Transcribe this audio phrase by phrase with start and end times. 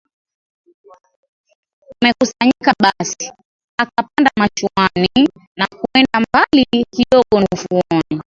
[1.95, 3.25] umekusanyika Basi
[3.83, 5.23] akapanda mashuani
[5.57, 8.19] na kuenda mbali kidogo na ufuoni